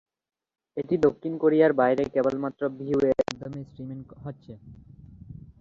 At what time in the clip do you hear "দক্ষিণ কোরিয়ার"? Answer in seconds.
1.05-1.71